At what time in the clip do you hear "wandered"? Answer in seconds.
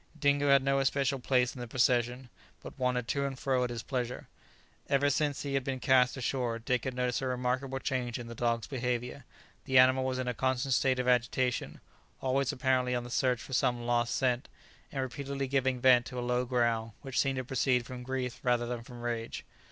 2.79-3.07